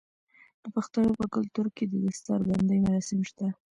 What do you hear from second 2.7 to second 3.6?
مراسم شته.